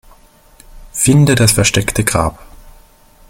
Finde 0.93 1.35
das 1.35 1.51
versteckte 1.51 2.03
Grab. 2.03 2.39